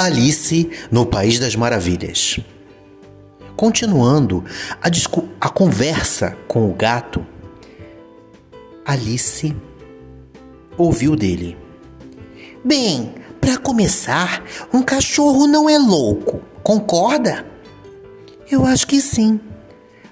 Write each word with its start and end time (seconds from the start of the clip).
Alice 0.00 0.70
no 0.90 1.04
País 1.04 1.38
das 1.38 1.54
Maravilhas. 1.54 2.40
Continuando 3.54 4.42
a, 4.82 4.88
a 5.38 5.48
conversa 5.50 6.38
com 6.48 6.70
o 6.70 6.72
gato, 6.72 7.26
Alice 8.82 9.54
ouviu 10.78 11.14
dele. 11.14 11.54
Bem, 12.64 13.14
para 13.42 13.58
começar, 13.58 14.42
um 14.72 14.82
cachorro 14.82 15.46
não 15.46 15.68
é 15.68 15.76
louco, 15.76 16.40
concorda? 16.62 17.44
Eu 18.50 18.64
acho 18.64 18.86
que 18.86 19.02
sim. 19.02 19.38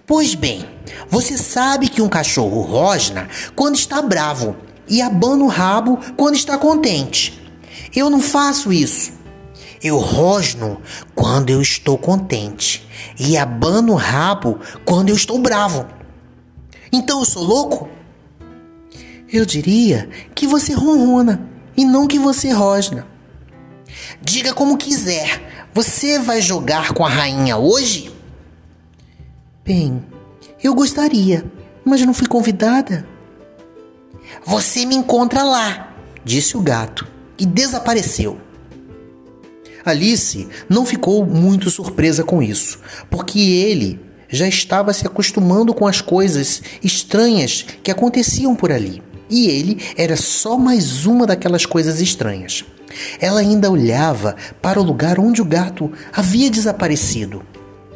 Pois 0.06 0.34
bem, 0.34 0.68
você 1.08 1.38
sabe 1.38 1.88
que 1.88 2.02
um 2.02 2.10
cachorro 2.10 2.60
rosna 2.60 3.26
quando 3.56 3.76
está 3.76 4.02
bravo 4.02 4.54
e 4.86 5.00
abana 5.00 5.44
o 5.44 5.48
rabo 5.48 5.98
quando 6.14 6.36
está 6.36 6.58
contente. 6.58 7.42
Eu 7.96 8.10
não 8.10 8.20
faço 8.20 8.70
isso. 8.70 9.17
Eu 9.82 9.98
rosno 9.98 10.80
quando 11.14 11.50
eu 11.50 11.62
estou 11.62 11.96
contente 11.96 12.86
e 13.18 13.36
abano 13.36 13.92
o 13.92 13.96
rabo 13.96 14.58
quando 14.84 15.10
eu 15.10 15.14
estou 15.14 15.38
bravo. 15.38 15.86
Então 16.92 17.20
eu 17.20 17.24
sou 17.24 17.42
louco? 17.42 17.88
Eu 19.30 19.44
diria 19.44 20.08
que 20.34 20.46
você 20.46 20.72
ronrona 20.72 21.48
e 21.76 21.84
não 21.84 22.06
que 22.06 22.18
você 22.18 22.50
rosna. 22.50 23.06
Diga 24.20 24.52
como 24.52 24.78
quiser. 24.78 25.68
Você 25.74 26.18
vai 26.18 26.40
jogar 26.40 26.92
com 26.92 27.04
a 27.04 27.08
rainha 27.08 27.56
hoje? 27.56 28.12
Bem, 29.64 30.04
eu 30.62 30.74
gostaria, 30.74 31.44
mas 31.84 32.00
não 32.00 32.14
fui 32.14 32.26
convidada. 32.26 33.06
Você 34.44 34.84
me 34.86 34.96
encontra 34.96 35.42
lá, 35.42 35.94
disse 36.24 36.56
o 36.56 36.60
gato 36.60 37.06
e 37.38 37.46
desapareceu. 37.46 38.40
Alice 39.90 40.48
não 40.68 40.86
ficou 40.86 41.24
muito 41.24 41.70
surpresa 41.70 42.24
com 42.24 42.42
isso, 42.42 42.78
porque 43.10 43.40
ele 43.40 44.00
já 44.28 44.46
estava 44.46 44.92
se 44.92 45.06
acostumando 45.06 45.72
com 45.72 45.86
as 45.86 46.00
coisas 46.00 46.62
estranhas 46.82 47.64
que 47.82 47.90
aconteciam 47.90 48.54
por 48.54 48.70
ali. 48.70 49.02
E 49.30 49.48
ele 49.48 49.82
era 49.96 50.16
só 50.16 50.56
mais 50.56 51.06
uma 51.06 51.26
daquelas 51.26 51.66
coisas 51.66 52.00
estranhas. 52.00 52.64
Ela 53.20 53.40
ainda 53.40 53.70
olhava 53.70 54.36
para 54.62 54.80
o 54.80 54.84
lugar 54.84 55.18
onde 55.18 55.42
o 55.42 55.44
gato 55.44 55.92
havia 56.12 56.50
desaparecido 56.50 57.42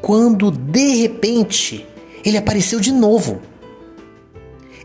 quando 0.01 0.51
de 0.51 0.97
repente 0.97 1.87
ele 2.25 2.37
apareceu 2.37 2.81
de 2.81 2.93
novo. 2.93 3.41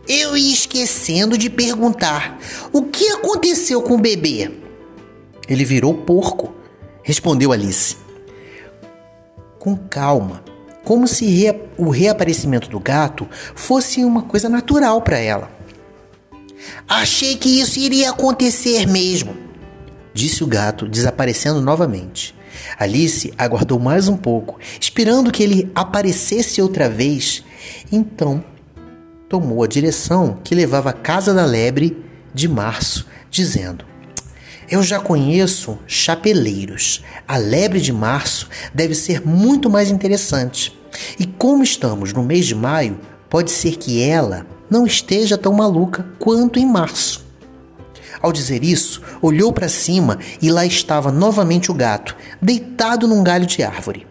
Eu 0.08 0.38
ia 0.38 0.53
esquecendo 0.53 1.38
de 1.38 1.49
perguntar: 1.49 2.39
o 2.71 2.83
que 2.83 3.09
aconteceu 3.09 3.81
com 3.81 3.95
o 3.95 4.02
bebê? 4.02 4.52
Ele 5.49 5.66
virou 5.66 5.94
porco, 5.94 6.53
respondeu 7.08 7.53
Alice. 7.53 7.95
Com 9.58 9.77
calma, 9.77 10.44
como 10.83 11.08
se 11.08 11.25
rea 11.25 11.58
o 11.77 11.89
reaparecimento 11.89 12.69
do 12.69 12.81
gato 12.81 13.25
fosse 13.55 14.03
uma 14.03 14.23
coisa 14.23 14.49
natural 14.49 15.02
para 15.02 15.17
ela. 15.17 15.49
Achei 16.86 17.38
que 17.38 17.61
isso 17.61 17.80
iria 17.80 18.09
acontecer 18.09 18.86
mesmo, 18.86 19.38
disse 20.14 20.44
o 20.44 20.47
gato, 20.47 20.86
desaparecendo 20.86 21.61
novamente. 21.61 22.36
Alice 22.77 23.33
aguardou 23.38 23.80
mais 23.80 24.09
um 24.09 24.17
pouco, 24.17 24.59
esperando 24.77 25.31
que 25.31 25.42
ele 25.42 25.71
aparecesse 25.73 26.61
outra 26.61 26.89
vez. 26.89 27.42
Então, 27.89 28.44
tomou 29.30 29.64
a 29.64 29.67
direção 29.67 30.39
que 30.44 30.53
levava 30.53 30.89
à 30.89 30.94
casa 30.94 31.33
da 31.33 31.45
lebre 31.45 32.03
de 32.33 32.49
março, 32.49 33.08
dizendo: 33.31 33.86
Eu 34.70 34.84
já 34.84 35.00
conheço 35.00 35.80
chapeleiros. 35.88 37.02
A 37.28 37.38
lebre 37.38 37.80
de 37.80 37.94
março 37.94 38.50
deve 38.73 38.94
ser 38.94 39.26
muito 39.26 39.70
mais 39.70 39.89
interessante. 39.89 40.78
E 41.17 41.26
como 41.26 41.64
estamos 41.64 42.11
no 42.11 42.22
mês 42.22 42.45
de 42.45 42.55
maio, 42.55 43.00
pode 43.30 43.50
ser 43.52 43.77
que 43.77 44.02
ela 44.02 44.45
não 44.70 44.86
esteja 44.86 45.38
tão 45.38 45.54
maluca 45.54 46.06
quanto 46.20 46.60
em 46.60 46.66
março. 46.66 47.26
Ao 48.22 48.32
dizer 48.33 48.64
isso, 48.64 49.02
olhou 49.22 49.54
para 49.54 49.70
cima 49.70 50.20
e 50.42 50.52
lá 50.52 50.66
estava 50.66 51.11
novamente 51.11 51.72
o 51.72 51.73
gato, 51.73 52.16
deitado 52.42 53.08
num 53.08 53.23
galho 53.23 53.45
de 53.45 53.64
árvore. 53.64 54.08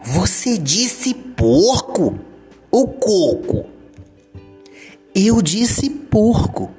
Você 0.00 0.56
disse 0.56 1.12
porco 1.12 2.18
ou 2.70 2.88
coco? 2.88 3.66
Eu 5.14 5.42
disse 5.42 5.90
porco. 5.90 6.70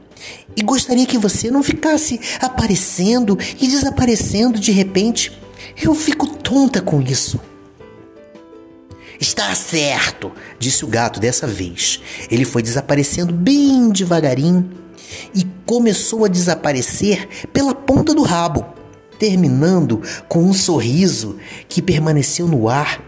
E 0.55 0.61
gostaria 0.61 1.05
que 1.05 1.17
você 1.17 1.49
não 1.49 1.63
ficasse 1.63 2.19
aparecendo 2.39 3.37
e 3.59 3.67
desaparecendo 3.67 4.59
de 4.59 4.71
repente. 4.71 5.31
Eu 5.81 5.95
fico 5.95 6.27
tonta 6.27 6.81
com 6.81 7.01
isso. 7.01 7.39
Está 9.19 9.55
certo, 9.55 10.31
disse 10.59 10.83
o 10.83 10.87
gato 10.87 11.19
dessa 11.19 11.47
vez. 11.47 12.01
Ele 12.29 12.43
foi 12.43 12.61
desaparecendo 12.61 13.31
bem 13.31 13.89
devagarinho 13.89 14.69
e 15.33 15.45
começou 15.65 16.25
a 16.25 16.27
desaparecer 16.27 17.27
pela 17.53 17.73
ponta 17.73 18.13
do 18.13 18.21
rabo, 18.21 18.65
terminando 19.17 20.01
com 20.27 20.43
um 20.43 20.53
sorriso 20.53 21.37
que 21.69 21.81
permaneceu 21.81 22.47
no 22.47 22.67
ar 22.67 23.01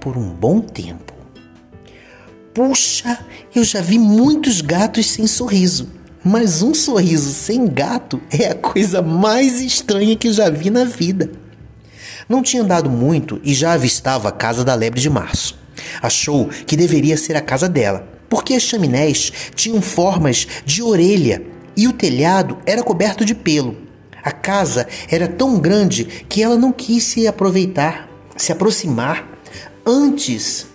por 0.00 0.16
um 0.16 0.30
bom 0.30 0.60
tempo. 0.60 1.12
Puxa, 2.54 3.18
eu 3.54 3.62
já 3.62 3.80
vi 3.80 3.98
muitos 3.98 4.60
gatos 4.60 5.06
sem 5.06 5.26
sorriso, 5.26 5.88
mas 6.24 6.62
um 6.62 6.74
sorriso 6.74 7.32
sem 7.32 7.66
gato 7.66 8.20
é 8.30 8.48
a 8.48 8.54
coisa 8.54 9.00
mais 9.00 9.60
estranha 9.60 10.16
que 10.16 10.32
já 10.32 10.50
vi 10.50 10.68
na 10.70 10.84
vida. 10.84 11.30
Não 12.28 12.42
tinha 12.42 12.62
andado 12.62 12.90
muito 12.90 13.40
e 13.42 13.54
já 13.54 13.72
avistava 13.72 14.28
a 14.28 14.32
casa 14.32 14.64
da 14.64 14.74
lebre 14.74 15.00
de 15.00 15.08
março. 15.08 15.58
Achou 16.02 16.46
que 16.46 16.76
deveria 16.76 17.16
ser 17.16 17.36
a 17.36 17.40
casa 17.40 17.68
dela, 17.68 18.06
porque 18.28 18.54
as 18.54 18.62
chaminés 18.62 19.32
tinham 19.54 19.80
formas 19.80 20.46
de 20.64 20.82
orelha 20.82 21.42
e 21.76 21.88
o 21.88 21.92
telhado 21.92 22.58
era 22.66 22.82
coberto 22.82 23.24
de 23.24 23.34
pelo. 23.34 23.76
A 24.22 24.30
casa 24.30 24.86
era 25.10 25.26
tão 25.26 25.58
grande 25.58 26.04
que 26.04 26.42
ela 26.42 26.56
não 26.56 26.70
quis 26.70 27.04
se 27.04 27.26
aproveitar, 27.26 28.08
se 28.36 28.52
aproximar 28.52 29.26
antes 29.86 30.66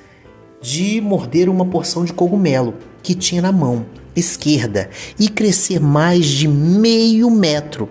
de 0.61 0.99
morder 0.99 1.47
uma 1.47 1.65
porção 1.65 2.03
de 2.03 2.11
cogumelo 2.11 2.73
que 3.03 3.13
tinha 3.13 3.41
na 3.41 3.51
mão 3.51 3.85
esquerda 4.15 4.89
e 5.19 5.27
crescer 5.27 5.79
mais 5.79 6.25
de 6.25 6.47
meio 6.47 7.29
metro. 7.29 7.89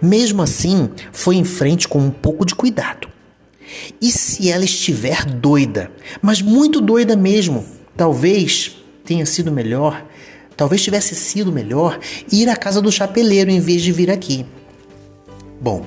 Mesmo 0.00 0.42
assim, 0.42 0.88
foi 1.12 1.36
em 1.36 1.44
frente 1.44 1.86
com 1.86 1.98
um 1.98 2.10
pouco 2.10 2.44
de 2.44 2.54
cuidado. 2.54 3.08
E 4.00 4.10
se 4.10 4.50
ela 4.50 4.64
estiver 4.64 5.24
doida, 5.24 5.90
mas 6.22 6.40
muito 6.40 6.80
doida 6.80 7.16
mesmo, 7.16 7.64
talvez 7.96 8.76
tenha 9.04 9.26
sido 9.26 9.52
melhor, 9.52 10.04
talvez 10.56 10.82
tivesse 10.82 11.14
sido 11.14 11.52
melhor 11.52 11.98
ir 12.30 12.48
à 12.48 12.56
casa 12.56 12.80
do 12.80 12.92
chapeleiro 12.92 13.50
em 13.50 13.60
vez 13.60 13.82
de 13.82 13.92
vir 13.92 14.10
aqui. 14.10 14.46
Bom, 15.60 15.86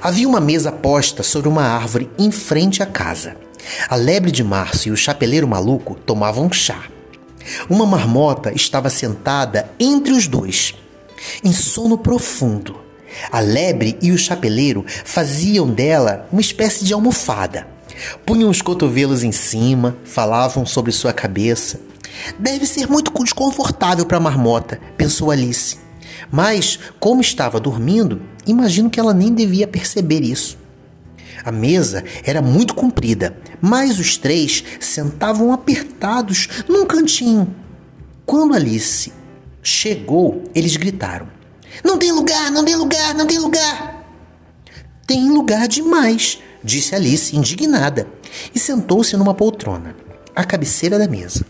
havia 0.00 0.28
uma 0.28 0.40
mesa 0.40 0.70
posta 0.70 1.22
sobre 1.22 1.48
uma 1.48 1.62
árvore 1.62 2.10
em 2.18 2.30
frente 2.30 2.82
à 2.82 2.86
casa. 2.86 3.36
A 3.88 3.96
lebre 3.96 4.30
de 4.30 4.44
março 4.44 4.88
e 4.88 4.92
o 4.92 4.96
chapeleiro 4.96 5.48
maluco 5.48 5.94
tomavam 5.94 6.52
chá. 6.52 6.84
Uma 7.68 7.86
marmota 7.86 8.52
estava 8.54 8.90
sentada 8.90 9.70
entre 9.78 10.12
os 10.12 10.26
dois, 10.26 10.74
em 11.42 11.52
sono 11.52 11.98
profundo. 11.98 12.76
A 13.30 13.40
lebre 13.40 13.96
e 14.02 14.10
o 14.10 14.18
chapeleiro 14.18 14.84
faziam 15.04 15.68
dela 15.68 16.28
uma 16.32 16.40
espécie 16.40 16.84
de 16.84 16.92
almofada. 16.92 17.66
Punham 18.26 18.50
os 18.50 18.60
cotovelos 18.60 19.22
em 19.22 19.30
cima, 19.30 19.96
falavam 20.04 20.66
sobre 20.66 20.90
sua 20.90 21.12
cabeça, 21.12 21.78
Deve 22.38 22.66
ser 22.66 22.88
muito 22.88 23.12
desconfortável 23.22 24.06
para 24.06 24.16
a 24.16 24.20
marmota, 24.20 24.80
pensou 24.96 25.30
Alice. 25.30 25.78
Mas, 26.30 26.78
como 26.98 27.20
estava 27.20 27.60
dormindo, 27.60 28.22
imagino 28.46 28.90
que 28.90 28.98
ela 28.98 29.14
nem 29.14 29.32
devia 29.32 29.66
perceber 29.66 30.20
isso. 30.22 30.56
A 31.44 31.52
mesa 31.52 32.02
era 32.24 32.40
muito 32.40 32.74
comprida, 32.74 33.36
mas 33.60 33.98
os 33.98 34.16
três 34.16 34.64
sentavam 34.80 35.52
apertados 35.52 36.48
num 36.66 36.86
cantinho. 36.86 37.54
Quando 38.24 38.54
Alice 38.54 39.12
chegou, 39.62 40.44
eles 40.54 40.76
gritaram: 40.76 41.28
Não 41.84 41.98
tem 41.98 42.12
lugar, 42.12 42.50
não 42.50 42.64
tem 42.64 42.74
lugar, 42.76 43.14
não 43.14 43.26
tem 43.26 43.38
lugar! 43.38 43.94
Tem 45.06 45.30
lugar 45.30 45.68
demais, 45.68 46.38
disse 46.62 46.94
Alice, 46.94 47.36
indignada, 47.36 48.08
e 48.54 48.58
sentou-se 48.58 49.14
numa 49.18 49.34
poltrona, 49.34 49.94
à 50.34 50.44
cabeceira 50.44 50.98
da 50.98 51.06
mesa. 51.06 51.44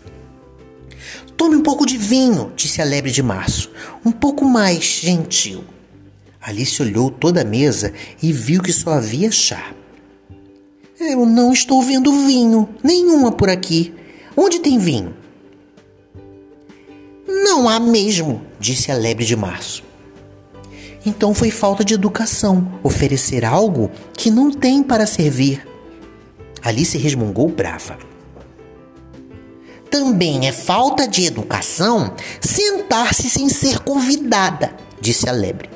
Tome 1.37 1.55
um 1.55 1.63
pouco 1.63 1.85
de 1.85 1.97
vinho, 1.97 2.51
disse 2.53 2.81
a 2.81 2.85
lebre 2.85 3.11
de 3.11 3.23
março, 3.23 3.71
um 4.03 4.11
pouco 4.11 4.43
mais 4.43 4.83
gentil. 4.83 5.63
Alice 6.41 6.81
olhou 6.81 7.09
toda 7.09 7.41
a 7.41 7.45
mesa 7.45 7.93
e 8.21 8.33
viu 8.33 8.61
que 8.61 8.73
só 8.73 8.91
havia 8.91 9.31
chá. 9.31 9.73
Eu 11.07 11.25
não 11.25 11.53
estou 11.53 11.83
vendo 11.83 12.11
vinho, 12.25 12.67
nenhuma 12.83 13.31
por 13.31 13.47
aqui. 13.47 13.93
Onde 14.35 14.59
tem 14.59 14.79
vinho? 14.79 15.13
Não 17.27 17.69
há 17.69 17.79
mesmo, 17.79 18.41
disse 18.59 18.91
a 18.91 18.95
lebre 18.95 19.23
de 19.23 19.35
março. 19.35 19.83
Então 21.05 21.33
foi 21.33 21.51
falta 21.51 21.85
de 21.85 21.93
educação 21.93 22.79
oferecer 22.81 23.45
algo 23.45 23.91
que 24.13 24.31
não 24.31 24.51
tem 24.51 24.81
para 24.81 25.05
servir. 25.05 25.65
Alice 26.63 26.97
resmungou 26.97 27.47
brava. 27.47 27.97
Também 29.91 30.47
é 30.47 30.51
falta 30.51 31.07
de 31.07 31.25
educação 31.25 32.15
sentar-se 32.41 33.29
sem 33.29 33.47
ser 33.47 33.79
convidada, 33.79 34.75
disse 34.99 35.29
a 35.29 35.31
lebre. 35.31 35.69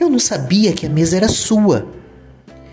Eu 0.00 0.10
não 0.10 0.18
sabia 0.18 0.72
que 0.72 0.86
a 0.86 0.90
mesa 0.90 1.16
era 1.16 1.28
sua. 1.28 1.86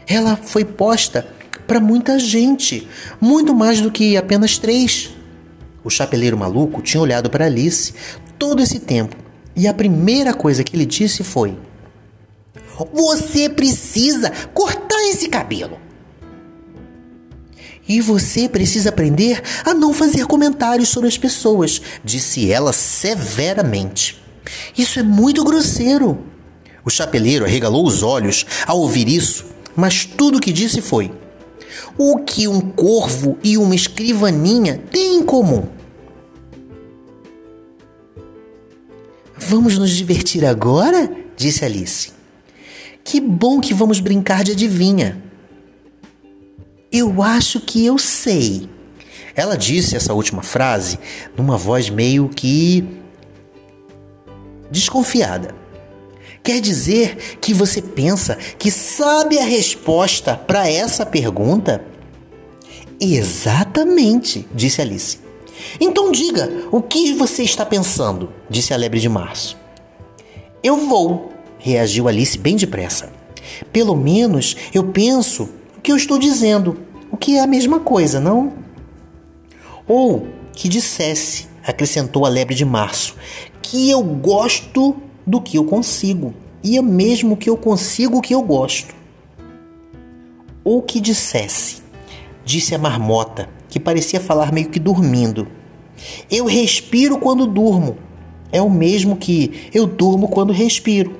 Ela 0.07 0.35
foi 0.35 0.65
posta 0.65 1.27
para 1.71 1.79
muita 1.79 2.19
gente, 2.19 2.85
muito 3.21 3.56
mais 3.56 3.79
do 3.79 3.89
que 3.89 4.18
apenas 4.18 4.57
três. 4.57 5.12
O 5.85 5.89
chapeleiro 5.89 6.38
maluco 6.38 6.81
tinha 6.81 7.00
olhado 7.00 7.29
para 7.29 7.45
Alice 7.45 7.94
todo 8.38 8.62
esse 8.62 8.77
tempo 8.77 9.15
e 9.56 9.69
a 9.69 9.73
primeira 9.73 10.33
coisa 10.33 10.65
que 10.65 10.75
ele 10.75 10.85
disse 10.85 11.23
foi: 11.23 11.57
Você 12.91 13.47
precisa 13.47 14.29
cortar 14.53 15.00
esse 15.12 15.29
cabelo. 15.29 15.79
E 17.88 18.01
você 18.01 18.50
precisa 18.50 18.89
aprender 18.89 19.41
a 19.63 19.73
não 19.73 19.94
fazer 19.94 20.25
comentários 20.25 20.89
sobre 20.89 21.07
as 21.07 21.18
pessoas, 21.18 21.81
disse 22.03 22.51
ela 22.51 22.73
severamente. 22.73 24.21
Isso 24.77 25.00
é 25.00 25.03
muito 25.03 25.41
grosseiro. 25.41 26.21
O 26.83 26.89
chapeleiro 26.89 27.45
arregalou 27.45 27.88
os 27.88 28.03
olhos 28.03 28.45
ao 28.68 28.77
ouvir 28.77 29.07
isso, 29.07 29.45
mas 29.73 30.03
tudo 30.03 30.38
o 30.38 30.41
que 30.41 30.51
disse 30.51 30.81
foi: 30.81 31.20
O 31.97 32.19
que 32.19 32.47
um 32.47 32.61
corvo 32.61 33.38
e 33.43 33.57
uma 33.57 33.75
escrivaninha 33.75 34.77
têm 34.91 35.17
em 35.17 35.23
comum? 35.23 35.67
Vamos 39.38 39.77
nos 39.77 39.91
divertir 39.91 40.45
agora? 40.45 41.11
disse 41.35 41.65
Alice. 41.65 42.11
Que 43.03 43.19
bom 43.19 43.59
que 43.59 43.73
vamos 43.73 43.99
brincar 43.99 44.43
de 44.43 44.51
adivinha. 44.51 45.21
Eu 46.91 47.21
acho 47.21 47.59
que 47.59 47.85
eu 47.85 47.97
sei. 47.97 48.69
Ela 49.35 49.57
disse 49.57 49.95
essa 49.95 50.13
última 50.13 50.44
frase 50.44 50.99
numa 51.37 51.57
voz 51.57 51.89
meio 51.89 52.29
que 52.29 52.87
desconfiada. 54.69 55.60
Quer 56.43 56.59
dizer 56.59 57.38
que 57.39 57.53
você 57.53 57.81
pensa 57.81 58.35
que 58.57 58.71
sabe 58.71 59.38
a 59.38 59.43
resposta 59.43 60.35
para 60.35 60.67
essa 60.67 61.05
pergunta? 61.05 61.85
Exatamente, 62.99 64.47
disse 64.53 64.81
Alice. 64.81 65.19
Então 65.79 66.11
diga, 66.11 66.49
o 66.71 66.81
que 66.81 67.13
você 67.13 67.43
está 67.43 67.65
pensando? 67.65 68.31
disse 68.49 68.73
a 68.73 68.77
lebre 68.77 68.99
de 68.99 69.07
março. 69.07 69.57
Eu 70.63 70.77
vou, 70.77 71.31
reagiu 71.59 72.07
Alice 72.07 72.38
bem 72.38 72.55
depressa. 72.55 73.11
Pelo 73.71 73.95
menos 73.95 74.55
eu 74.73 74.85
penso 74.85 75.49
o 75.77 75.81
que 75.81 75.91
eu 75.91 75.95
estou 75.95 76.17
dizendo, 76.17 76.79
o 77.11 77.17
que 77.17 77.37
é 77.37 77.39
a 77.41 77.47
mesma 77.47 77.79
coisa, 77.79 78.19
não? 78.19 78.53
Ou 79.87 80.27
que 80.53 80.67
dissesse, 80.67 81.47
acrescentou 81.63 82.25
a 82.25 82.29
lebre 82.29 82.55
de 82.55 82.65
março, 82.65 83.15
que 83.61 83.89
eu 83.89 84.03
gosto 84.03 84.95
do 85.25 85.41
que 85.41 85.57
eu 85.57 85.65
consigo, 85.65 86.33
e 86.63 86.77
é 86.77 86.81
mesmo 86.81 87.38
que 87.38 87.50
eu 87.50 87.57
consigo 87.57 88.18
o 88.18 88.21
que 88.21 88.33
eu 88.33 88.41
gosto. 88.41 88.94
Ou 90.63 90.81
que 90.81 91.00
dissesse, 91.00 91.81
disse 92.45 92.75
a 92.75 92.77
marmota, 92.77 93.50
que 93.68 93.79
parecia 93.79 94.19
falar 94.19 94.51
meio 94.51 94.69
que 94.69 94.79
dormindo. 94.79 95.47
Eu 96.29 96.45
respiro 96.45 97.18
quando 97.18 97.47
durmo. 97.47 97.97
É 98.51 98.62
o 98.62 98.69
mesmo 98.69 99.15
que 99.15 99.69
eu 99.73 99.88
durmo 99.88 100.27
quando 100.27 100.51
respiro. 100.51 101.15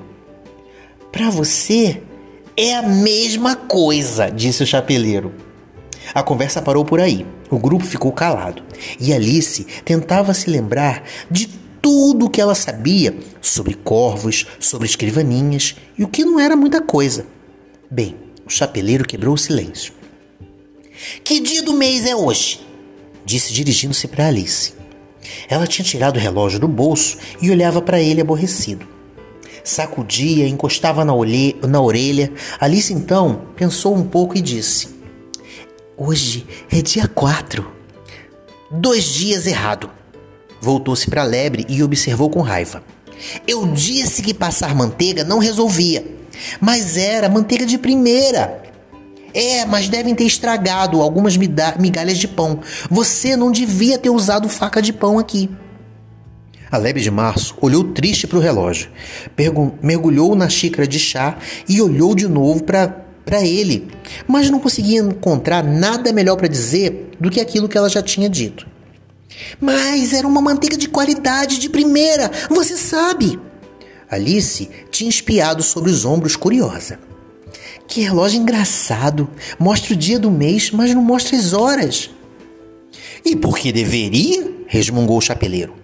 Para 1.10 1.30
você 1.30 2.02
é 2.56 2.74
a 2.74 2.82
mesma 2.82 3.56
coisa, 3.56 4.30
disse 4.30 4.62
o 4.62 4.66
chapeleiro. 4.66 5.32
A 6.14 6.22
conversa 6.22 6.60
parou 6.60 6.84
por 6.84 7.00
aí. 7.00 7.26
O 7.50 7.58
grupo 7.58 7.84
ficou 7.84 8.12
calado 8.12 8.62
e 9.00 9.12
Alice 9.12 9.66
tentava 9.84 10.34
se 10.34 10.50
lembrar 10.50 11.04
de 11.30 11.48
tudo 11.82 12.26
o 12.26 12.30
que 12.30 12.40
ela 12.40 12.54
sabia 12.54 13.14
sobre 13.40 13.74
corvos, 13.74 14.46
sobre 14.60 14.86
escrivaninhas 14.86 15.74
e 15.98 16.04
o 16.04 16.08
que 16.08 16.24
não 16.24 16.38
era 16.38 16.54
muita 16.54 16.80
coisa. 16.80 17.26
Bem, 17.90 18.14
o 18.46 18.50
chapeleiro 18.50 19.04
quebrou 19.04 19.34
o 19.34 19.38
silêncio. 19.38 19.92
Que 21.24 21.40
dia 21.40 21.62
do 21.62 21.74
mês 21.74 22.06
é 22.06 22.14
hoje? 22.14 22.64
Disse 23.24 23.52
dirigindo-se 23.52 24.06
para 24.06 24.28
Alice. 24.28 24.74
Ela 25.48 25.66
tinha 25.66 25.84
tirado 25.84 26.16
o 26.16 26.20
relógio 26.20 26.60
do 26.60 26.68
bolso 26.68 27.18
e 27.40 27.50
olhava 27.50 27.82
para 27.82 28.00
ele 28.00 28.20
aborrecido. 28.20 28.86
Sacudia, 29.64 30.48
encostava 30.48 31.04
na, 31.04 31.14
olhe... 31.14 31.56
na 31.62 31.80
orelha. 31.80 32.32
Alice 32.58 32.92
então 32.92 33.46
pensou 33.56 33.94
um 33.94 34.04
pouco 34.04 34.36
e 34.36 34.40
disse: 34.40 34.88
Hoje 35.96 36.46
é 36.70 36.80
dia 36.82 37.06
4. 37.06 37.70
Dois 38.70 39.04
dias 39.04 39.46
errado. 39.46 39.90
Voltou-se 40.62 41.10
para 41.10 41.22
a 41.22 41.24
lebre 41.24 41.66
e 41.68 41.82
observou 41.82 42.30
com 42.30 42.40
raiva. 42.40 42.84
Eu 43.48 43.66
disse 43.66 44.22
que 44.22 44.32
passar 44.32 44.76
manteiga 44.76 45.24
não 45.24 45.40
resolvia, 45.40 46.06
mas 46.60 46.96
era 46.96 47.28
manteiga 47.28 47.66
de 47.66 47.76
primeira. 47.76 48.62
É, 49.34 49.64
mas 49.64 49.88
devem 49.88 50.14
ter 50.14 50.24
estragado 50.24 51.02
algumas 51.02 51.36
migalhas 51.36 52.16
de 52.16 52.28
pão. 52.28 52.60
Você 52.88 53.34
não 53.34 53.50
devia 53.50 53.98
ter 53.98 54.10
usado 54.10 54.48
faca 54.48 54.80
de 54.80 54.92
pão 54.92 55.18
aqui. 55.18 55.50
A 56.70 56.76
lebre 56.78 57.02
de 57.02 57.10
março 57.10 57.56
olhou 57.60 57.82
triste 57.82 58.28
para 58.28 58.38
o 58.38 58.40
relógio, 58.40 58.88
mergulhou 59.82 60.36
na 60.36 60.48
xícara 60.48 60.86
de 60.86 60.98
chá 60.98 61.38
e 61.68 61.82
olhou 61.82 62.14
de 62.14 62.28
novo 62.28 62.62
para 62.62 63.44
ele, 63.44 63.88
mas 64.28 64.48
não 64.48 64.60
conseguia 64.60 65.00
encontrar 65.00 65.64
nada 65.64 66.12
melhor 66.12 66.36
para 66.36 66.46
dizer 66.46 67.10
do 67.18 67.30
que 67.30 67.40
aquilo 67.40 67.68
que 67.68 67.76
ela 67.76 67.90
já 67.90 68.00
tinha 68.00 68.28
dito. 68.28 68.71
Mas 69.60 70.12
era 70.12 70.26
uma 70.26 70.40
manteiga 70.40 70.76
de 70.76 70.88
qualidade 70.88 71.58
de 71.58 71.68
primeira, 71.68 72.30
você 72.48 72.76
sabe. 72.76 73.38
Alice 74.10 74.68
tinha 74.90 75.08
espiado 75.08 75.62
sobre 75.62 75.90
os 75.90 76.04
ombros 76.04 76.36
curiosa. 76.36 76.98
Que 77.88 78.02
relógio 78.02 78.40
engraçado! 78.40 79.28
Mostra 79.58 79.94
o 79.94 79.96
dia 79.96 80.18
do 80.18 80.30
mês, 80.30 80.70
mas 80.70 80.94
não 80.94 81.02
mostra 81.02 81.36
as 81.36 81.52
horas. 81.52 82.10
E 83.24 83.36
por 83.36 83.56
que 83.58 83.72
deveria? 83.72 84.50
resmungou 84.66 85.18
o 85.18 85.20
chapeleiro. 85.20 85.74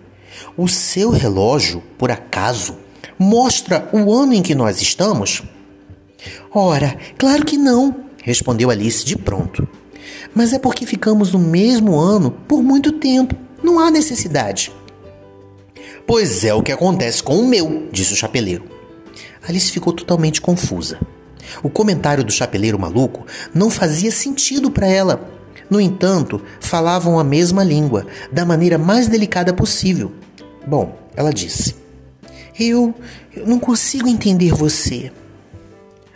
O 0.56 0.66
seu 0.66 1.10
relógio, 1.10 1.82
por 1.98 2.10
acaso, 2.10 2.76
mostra 3.18 3.88
o 3.92 4.12
ano 4.14 4.32
em 4.32 4.42
que 4.42 4.54
nós 4.54 4.80
estamos? 4.80 5.42
Ora, 6.50 6.96
claro 7.16 7.44
que 7.44 7.56
não, 7.56 7.94
respondeu 8.22 8.70
Alice 8.70 9.04
de 9.04 9.16
pronto. 9.16 9.68
Mas 10.34 10.52
é 10.52 10.58
porque 10.58 10.86
ficamos 10.86 11.32
no 11.32 11.38
mesmo 11.38 11.98
ano 11.98 12.30
por 12.48 12.62
muito 12.62 12.92
tempo. 12.92 13.36
Não 13.68 13.78
há 13.78 13.90
necessidade. 13.90 14.72
Pois 16.06 16.42
é 16.42 16.54
o 16.54 16.62
que 16.62 16.72
acontece 16.72 17.22
com 17.22 17.38
o 17.38 17.46
meu, 17.46 17.86
disse 17.92 18.14
o 18.14 18.16
chapeleiro. 18.16 18.64
Alice 19.46 19.70
ficou 19.70 19.92
totalmente 19.92 20.40
confusa. 20.40 20.98
O 21.62 21.68
comentário 21.68 22.24
do 22.24 22.32
chapeleiro 22.32 22.78
maluco 22.78 23.26
não 23.54 23.68
fazia 23.68 24.10
sentido 24.10 24.70
para 24.70 24.86
ela. 24.86 25.30
No 25.68 25.78
entanto, 25.78 26.40
falavam 26.58 27.18
a 27.18 27.24
mesma 27.24 27.62
língua, 27.62 28.06
da 28.32 28.42
maneira 28.42 28.78
mais 28.78 29.06
delicada 29.06 29.52
possível. 29.52 30.12
Bom, 30.66 30.98
ela 31.14 31.30
disse: 31.30 31.76
Eu, 32.58 32.94
eu 33.36 33.46
não 33.46 33.58
consigo 33.58 34.08
entender 34.08 34.54
você. 34.54 35.12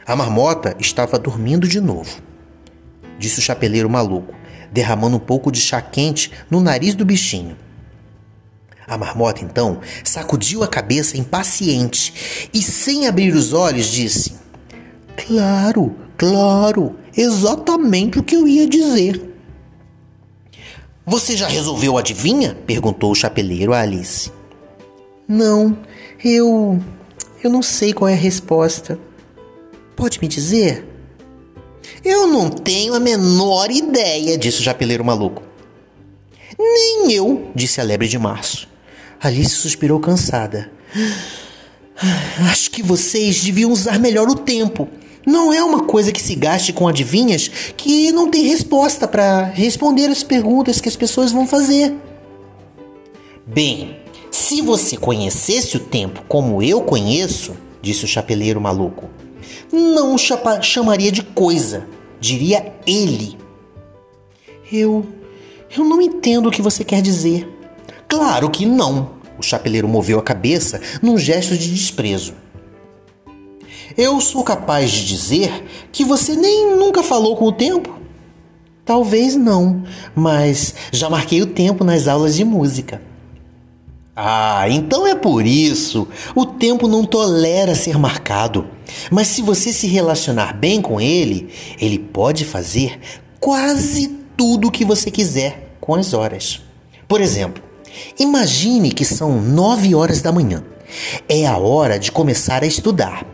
A 0.07 0.17
marmota 0.17 0.75
estava 0.81 1.19
dormindo 1.19 1.69
de 1.69 1.83
novo, 1.83 2.23
disse 3.19 3.41
o 3.41 3.43
chapeleiro 3.43 3.91
maluco, 3.91 4.35
derramando 4.73 5.17
um 5.17 5.21
pouco 5.21 5.53
de 5.53 5.61
chá 5.61 5.81
quente 5.81 6.31
no 6.51 6.61
nariz 6.61 6.95
do 6.95 7.05
bichinho. 7.05 7.57
A 8.87 8.99
marmota 8.99 9.45
então 9.45 9.81
sacudiu 10.03 10.63
a 10.63 10.69
cabeça 10.69 11.17
impaciente 11.17 12.49
e, 12.53 12.61
sem 12.61 13.07
abrir 13.07 13.35
os 13.35 13.53
olhos, 13.53 13.87
disse: 13.87 14.35
Claro, 15.17 15.95
claro, 16.17 16.97
exatamente 17.17 18.19
o 18.19 18.23
que 18.23 18.35
eu 18.35 18.47
ia 18.47 18.67
dizer. 18.67 19.31
Você 21.05 21.37
já 21.37 21.49
resolveu 21.49 21.99
adivinha? 21.99 22.57
perguntou 22.67 23.11
o 23.11 23.15
chapeleiro 23.15 23.73
a 23.73 23.81
Alice. 23.81 24.31
Não, 25.27 25.77
eu. 26.25 26.81
Eu 27.43 27.51
não 27.51 27.63
sei 27.63 27.93
qual 27.93 28.09
é 28.09 28.13
a 28.13 28.17
resposta. 28.17 28.99
Pode 29.97 30.21
me 30.21 30.29
dizer? 30.29 30.92
Eu 32.05 32.27
não 32.27 32.51
tenho 32.51 32.95
a 32.95 33.01
menor 33.01 33.71
ideia, 33.71 34.37
disse 34.37 34.61
o 34.61 34.63
chapeleiro 34.63 35.05
maluco. 35.05 35.43
Nem 36.59 37.13
eu, 37.13 37.51
disse 37.55 37.81
a 37.81 37.85
lebre 37.85 38.09
de 38.09 38.19
março. 38.19 38.69
Alice 39.21 39.51
suspirou 39.51 40.01
cansada. 40.01 40.71
Acho 42.51 42.71
que 42.71 42.83
vocês 42.83 43.43
deviam 43.43 43.71
usar 43.71 43.99
melhor 44.01 44.29
o 44.29 44.35
tempo. 44.35 44.89
Não 45.25 45.53
é 45.53 45.63
uma 45.63 45.85
coisa 45.85 46.11
que 46.11 46.21
se 46.21 46.35
gaste 46.35 46.73
com 46.73 46.89
adivinhas 46.89 47.49
que 47.77 48.11
não 48.11 48.29
tem 48.29 48.49
resposta 48.49 49.07
para 49.07 49.45
responder 49.45 50.07
as 50.07 50.25
perguntas 50.25 50.81
que 50.81 50.89
as 50.89 50.97
pessoas 50.97 51.31
vão 51.31 51.47
fazer. 51.47 51.95
Bem, 53.47 53.97
se 54.31 54.61
você 54.61 54.97
conhecesse 54.97 55.77
o 55.77 55.81
tempo 55.81 56.25
como 56.27 56.61
eu 56.63 56.81
conheço, 56.81 57.55
disse 57.81 58.05
o 58.05 58.09
chapeleiro 58.09 58.61
maluco. 58.61 59.09
Não 59.73 60.17
chamaria 60.19 61.11
de 61.11 61.23
coisa, 61.23 61.87
diria 62.21 62.75
ele. 62.87 63.39
Eu. 64.71 65.07
Eu 65.75 65.85
não 65.85 66.03
entendo 66.03 66.49
o 66.49 66.53
que 66.53 66.61
você 66.61 66.85
quer 66.85 67.01
dizer. 67.01 67.49
Claro 68.07 68.51
que 68.51 68.67
não. 68.67 69.13
O 69.39 69.43
chapeleiro 69.43 69.89
moveu 69.89 70.19
a 70.19 70.23
cabeça 70.23 70.81
num 71.01 71.17
gesto 71.17 71.57
de 71.57 71.73
desprezo. 71.73 72.35
Eu 73.97 74.21
sou 74.21 74.45
capaz 74.45 74.91
de 74.91 75.07
dizer 75.07 75.65
que 75.91 76.05
você 76.05 76.37
nem 76.37 76.77
nunca 76.77 77.03
falou 77.03 77.37
com 77.37 77.47
o 77.47 77.53
tempo. 77.53 77.99
Talvez 78.85 79.37
não, 79.37 79.85
mas 80.15 80.75
já 80.91 81.09
marquei 81.09 81.41
o 81.41 81.47
tempo 81.47 81.85
nas 81.85 82.09
aulas 82.09 82.37
de 82.37 82.45
música. 82.45 83.01
Ah, 84.15 84.67
então 84.69 85.07
é 85.07 85.15
por 85.15 85.47
isso. 85.47 86.07
O 86.35 86.45
tempo 86.45 86.87
não 86.87 87.05
tolera 87.05 87.75
ser 87.75 87.99
marcado. 87.99 88.67
Mas 89.11 89.29
se 89.29 89.41
você 89.41 89.73
se 89.73 89.87
relacionar 89.87 90.53
bem 90.53 90.83
com 90.83 91.01
ele, 91.01 91.49
ele 91.81 91.99
pode 91.99 92.45
fazer 92.45 93.01
quase 93.41 94.09
tudo 94.37 94.69
o 94.69 94.71
que 94.71 94.85
você 94.85 95.11
quiser 95.11 95.77
com 95.81 95.95
as 95.95 96.13
horas. 96.13 96.61
Por 97.09 97.23
exemplo, 97.23 97.63
imagine 98.19 98.93
que 98.93 99.05
são 99.05 99.41
nove 99.41 99.95
horas 99.95 100.21
da 100.21 100.31
manhã. 100.31 100.63
É 101.27 101.47
a 101.47 101.57
hora 101.57 101.99
de 101.99 102.13
começar 102.13 102.63
a 102.63 102.67
estudar. 102.67 103.27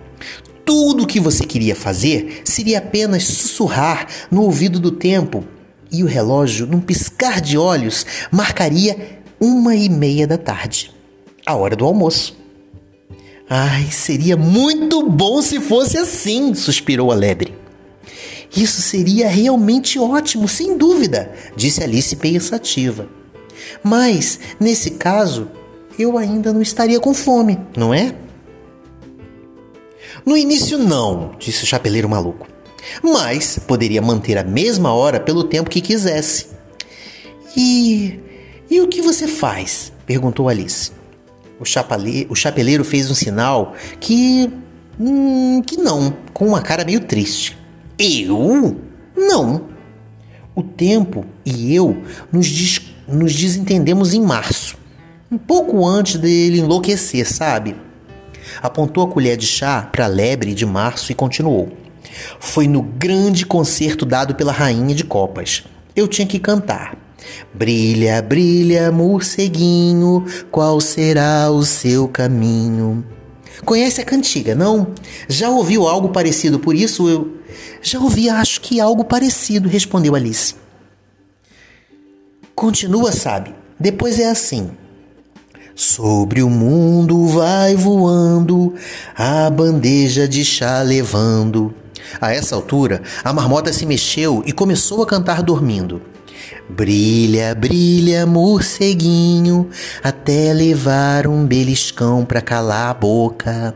Tudo 0.64 1.02
o 1.02 1.06
que 1.06 1.18
você 1.18 1.44
queria 1.44 1.75
fazer 1.75 2.42
seria 2.44 2.78
apenas 2.78 3.25
sussurrar 3.25 4.06
no 4.30 4.42
ouvido 4.42 4.78
do 4.78 4.92
tempo 4.92 5.44
e 5.90 6.02
o 6.02 6.06
relógio, 6.06 6.66
num 6.66 6.80
piscar 6.80 7.40
de 7.40 7.56
olhos, 7.56 8.04
marcaria 8.30 9.17
uma 9.40 9.75
e 9.75 9.88
meia 9.88 10.26
da 10.26 10.37
tarde, 10.38 10.90
a 11.47 11.54
hora 11.54 11.76
do 11.76 11.85
almoço. 11.85 12.37
Ai, 13.49 13.88
seria 13.90 14.37
muito 14.37 15.09
bom 15.09 15.40
se 15.40 15.61
fosse 15.61 15.97
assim, 15.97 16.54
suspirou 16.54 17.11
a 17.11 17.14
lebre. 17.14 17.54
Isso 18.54 18.80
seria 18.83 19.28
realmente 19.28 19.99
ótimo, 19.99 20.49
sem 20.49 20.76
dúvida, 20.76 21.33
disse 21.57 21.83
Alice 21.83 22.14
pensativa. 22.16 23.09
Mas, 23.83 24.38
nesse 24.59 24.92
caso, 24.92 25.49
eu 25.99 26.16
ainda 26.16 26.52
não 26.52 26.62
estaria 26.62 27.00
com 27.00 27.12
fome, 27.12 27.59
não 27.76 27.92
é? 27.92 28.14
No 30.25 30.37
início, 30.37 30.78
não, 30.78 31.35
disse 31.38 31.64
o 31.64 31.66
chapeleiro 31.66 32.09
maluco. 32.09 32.47
Mas 33.02 33.59
poderia 33.59 34.00
manter 34.00 34.38
a 34.38 34.45
mesma 34.45 34.92
hora 34.92 35.21
pelo 35.21 35.45
tempo 35.45 35.71
que 35.71 35.80
quisesse. 35.80 36.49
E 37.57 38.21
e 38.70 38.80
o 38.80 38.88
que 38.88 39.00
você 39.00 39.26
faz? 39.26 39.92
perguntou 40.06 40.48
Alice. 40.48 40.92
O, 41.60 41.64
chapale... 41.64 42.26
o 42.30 42.34
chapeleiro 42.34 42.84
fez 42.84 43.10
um 43.10 43.14
sinal 43.14 43.75
que. 43.98 44.50
Hum, 45.00 45.62
que 45.62 45.76
não, 45.76 46.14
com 46.32 46.46
uma 46.46 46.60
cara 46.60 46.84
meio 46.84 47.00
triste. 47.00 47.56
Eu? 47.98 48.76
Não. 49.16 49.66
O 50.54 50.62
tempo 50.62 51.25
e 51.44 51.75
eu 51.75 52.02
nos, 52.32 52.46
des... 52.48 52.80
nos 53.06 53.34
desentendemos 53.34 54.12
em 54.12 54.20
março, 54.20 54.76
um 55.30 55.38
pouco 55.38 55.87
antes 55.87 56.16
dele 56.16 56.58
enlouquecer, 56.58 57.26
sabe? 57.32 57.76
Apontou 58.62 59.04
a 59.04 59.08
colher 59.08 59.37
de 59.37 59.46
chá 59.46 59.82
para 59.82 60.06
a 60.06 60.08
lebre 60.08 60.54
de 60.54 60.66
março 60.66 61.12
e 61.12 61.14
continuou. 61.14 61.68
Foi 62.40 62.66
no 62.66 62.82
grande 62.82 63.46
concerto 63.46 64.04
dado 64.04 64.34
pela 64.34 64.52
rainha 64.52 64.94
de 64.94 65.04
copas. 65.04 65.64
Eu 65.94 66.08
tinha 66.08 66.26
que 66.26 66.38
cantar. 66.38 66.96
Brilha, 67.52 68.22
brilha, 68.22 68.92
morceguinho, 68.92 70.25
qual 70.50 70.80
será 70.80 71.50
o 71.50 71.64
seu 71.64 72.08
caminho? 72.08 73.04
Conhece 73.64 74.00
a 74.00 74.04
cantiga, 74.04 74.54
não? 74.54 74.94
Já 75.28 75.50
ouviu 75.50 75.88
algo 75.88 76.10
parecido 76.10 76.58
por 76.58 76.75
isso? 76.75 77.08
Eu 77.08 77.38
já 77.82 77.98
ouvi, 77.98 78.28
acho 78.28 78.60
que 78.60 78.80
algo 78.80 79.04
parecido, 79.04 79.68
respondeu 79.68 80.14
Alice. 80.14 80.54
Continua, 82.54 83.12
sabe? 83.12 83.54
Depois 83.78 84.18
é 84.18 84.28
assim. 84.28 84.70
Sobre 85.75 86.42
o 86.42 86.50
mundo 86.50 87.26
vai 87.26 87.76
voando, 87.76 88.75
a 89.16 89.48
bandeja 89.48 90.26
de 90.26 90.44
chá 90.44 90.82
levando. 90.82 91.72
A 92.20 92.32
essa 92.32 92.56
altura, 92.56 93.02
a 93.22 93.32
marmota 93.32 93.72
se 93.72 93.87
mexeu 93.87 94.42
e 94.44 94.52
começou 94.52 95.02
a 95.02 95.06
cantar 95.06 95.42
dormindo. 95.42 96.02
Brilha, 96.68 97.54
brilha, 97.54 98.26
morceguinho, 98.26 99.70
até 100.02 100.52
levar 100.52 101.26
um 101.26 101.46
beliscão 101.46 102.24
pra 102.24 102.40
calar 102.40 102.90
a 102.90 102.94
boca. 102.94 103.74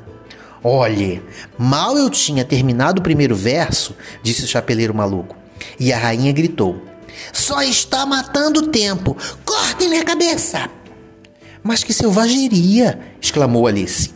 Olhe, 0.62 1.22
mal 1.58 1.96
eu 1.98 2.08
tinha 2.08 2.44
terminado 2.44 3.00
o 3.00 3.02
primeiro 3.02 3.34
verso, 3.34 3.96
disse 4.22 4.44
o 4.44 4.48
chapeleiro 4.48 4.94
maluco, 4.94 5.36
e 5.78 5.92
a 5.92 5.98
rainha 5.98 6.32
gritou: 6.32 6.80
Só 7.32 7.62
está 7.62 8.06
matando 8.06 8.60
o 8.60 8.68
tempo! 8.68 9.16
Cortem-lhe 9.44 9.96
a 9.96 10.04
cabeça! 10.04 10.70
Mas 11.62 11.82
que 11.82 11.92
selvageria! 11.92 12.98
exclamou 13.20 13.66
Alice. 13.66 14.10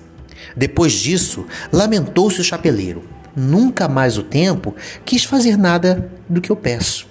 Depois 0.56 0.92
disso, 0.92 1.46
lamentou-se 1.72 2.40
o 2.40 2.44
chapeleiro. 2.44 3.04
Nunca 3.34 3.88
mais 3.88 4.16
o 4.16 4.22
tempo 4.22 4.75
quis 5.04 5.25
fazer 5.25 5.56
nada 5.56 6.10
do 6.28 6.40
que 6.40 6.50
eu 6.50 6.56
peço. 6.56 7.06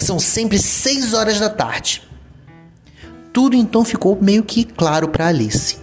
São 0.00 0.18
sempre 0.18 0.58
seis 0.58 1.14
horas 1.14 1.38
da 1.38 1.48
tarde. 1.48 2.02
Tudo 3.32 3.54
então 3.54 3.84
ficou 3.84 4.18
meio 4.20 4.42
que 4.42 4.64
claro 4.64 5.08
para 5.08 5.28
Alice. 5.28 5.76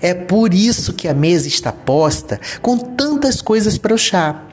É 0.00 0.14
por 0.14 0.54
isso 0.54 0.92
que 0.92 1.08
a 1.08 1.14
mesa 1.14 1.48
está 1.48 1.72
posta 1.72 2.40
com 2.62 2.78
tantas 2.78 3.42
coisas 3.42 3.76
para 3.76 3.94
o 3.94 3.98
chá. 3.98 4.44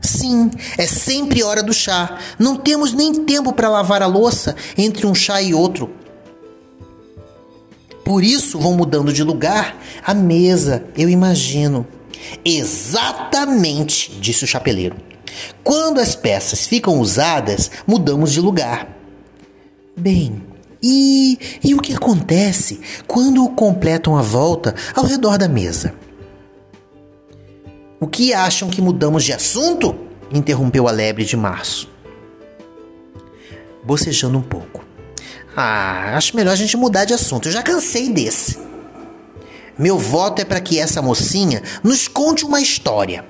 Sim, 0.00 0.50
é 0.76 0.86
sempre 0.86 1.42
hora 1.42 1.62
do 1.62 1.72
chá. 1.72 2.18
Não 2.38 2.56
temos 2.56 2.92
nem 2.92 3.24
tempo 3.24 3.52
para 3.52 3.70
lavar 3.70 4.02
a 4.02 4.06
louça 4.06 4.54
entre 4.76 5.06
um 5.06 5.14
chá 5.14 5.40
e 5.40 5.54
outro. 5.54 5.90
Por 8.04 8.22
isso 8.22 8.60
vão 8.60 8.74
mudando 8.74 9.12
de 9.12 9.24
lugar 9.24 9.76
a 10.04 10.12
mesa, 10.12 10.84
eu 10.94 11.08
imagino. 11.08 11.86
Exatamente, 12.44 14.12
disse 14.20 14.44
o 14.44 14.46
chapeleiro. 14.46 15.13
Quando 15.62 16.00
as 16.00 16.14
peças 16.14 16.66
ficam 16.66 16.98
usadas, 16.98 17.70
mudamos 17.86 18.32
de 18.32 18.40
lugar. 18.40 18.88
Bem, 19.96 20.42
e, 20.82 21.38
e 21.62 21.74
o 21.74 21.80
que 21.80 21.94
acontece 21.94 22.80
quando 23.06 23.48
completam 23.50 24.16
a 24.16 24.22
volta 24.22 24.74
ao 24.94 25.04
redor 25.04 25.38
da 25.38 25.48
mesa? 25.48 25.94
O 27.98 28.06
que 28.06 28.34
acham 28.34 28.68
que 28.68 28.82
mudamos 28.82 29.24
de 29.24 29.32
assunto? 29.32 29.96
interrompeu 30.30 30.88
a 30.88 30.90
lebre 30.90 31.24
de 31.24 31.36
março. 31.36 31.88
Bocejando 33.84 34.36
um 34.36 34.42
pouco. 34.42 34.84
Ah, 35.56 36.16
acho 36.16 36.36
melhor 36.36 36.52
a 36.52 36.56
gente 36.56 36.76
mudar 36.76 37.04
de 37.04 37.14
assunto. 37.14 37.48
Eu 37.48 37.52
já 37.52 37.62
cansei 37.62 38.08
desse. 38.08 38.58
Meu 39.78 39.98
voto 39.98 40.42
é 40.42 40.44
para 40.44 40.60
que 40.60 40.78
essa 40.78 41.00
mocinha 41.00 41.62
nos 41.82 42.08
conte 42.08 42.44
uma 42.44 42.60
história. 42.60 43.24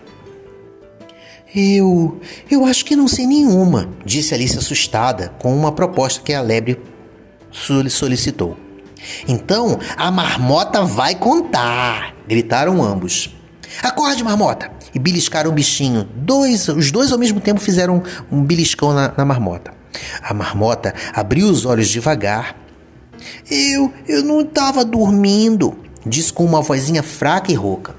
Eu. 1.55 2.21
Eu 2.51 2.65
acho 2.65 2.85
que 2.85 2.97
não 2.97 3.07
sei 3.07 3.27
nenhuma, 3.27 3.89
disse 4.05 4.35
Alice 4.35 4.59
assustada 4.59 5.33
com 5.39 5.57
uma 5.57 5.71
proposta 5.71 6.21
que 6.21 6.33
a 6.33 6.41
lebre 6.41 6.81
solicitou. 7.53 8.57
Então 9.29 9.79
a 9.97 10.11
marmota 10.11 10.85
vai 10.85 11.15
contar! 11.15 12.15
gritaram 12.27 12.83
ambos. 12.83 13.35
Acorde, 13.83 14.25
marmota! 14.25 14.71
E 14.95 14.99
beliscaram 14.99 15.51
o 15.51 15.53
bichinho. 15.53 16.09
Dois, 16.15 16.69
os 16.69 16.91
dois 16.91 17.13
ao 17.13 17.19
mesmo 17.19 17.41
tempo 17.41 17.61
fizeram 17.61 18.03
um 18.31 18.43
beliscão 18.43 18.93
na, 18.93 19.13
na 19.17 19.25
marmota. 19.25 19.73
A 20.23 20.33
marmota 20.33 20.95
abriu 21.13 21.49
os 21.49 21.65
olhos 21.65 21.89
devagar. 21.89 22.57
Eu. 23.51 23.93
eu 24.09 24.23
não 24.23 24.41
estava 24.41 24.85
dormindo, 24.85 25.77
disse 26.05 26.33
com 26.33 26.45
uma 26.45 26.61
vozinha 26.61 27.03
fraca 27.03 27.53
e 27.53 27.55
rouca. 27.55 27.95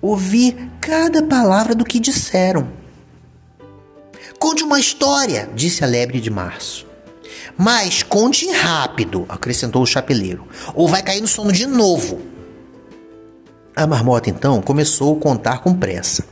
Ouvi 0.00 0.56
cada 0.80 1.22
palavra 1.22 1.74
do 1.74 1.84
que 1.84 1.98
disseram. 1.98 2.68
Conte 4.38 4.62
uma 4.62 4.78
história, 4.78 5.50
disse 5.54 5.82
a 5.82 5.86
lebre 5.86 6.20
de 6.20 6.30
março. 6.30 6.86
Mas 7.56 8.04
conte 8.04 8.48
rápido, 8.52 9.26
acrescentou 9.28 9.82
o 9.82 9.86
chapeleiro, 9.86 10.46
ou 10.74 10.86
vai 10.86 11.02
cair 11.02 11.20
no 11.20 11.26
sono 11.26 11.50
de 11.50 11.66
novo. 11.66 12.20
A 13.74 13.86
marmota 13.86 14.30
então 14.30 14.62
começou 14.62 15.16
a 15.16 15.20
contar 15.20 15.58
com 15.58 15.74
pressa. 15.74 16.24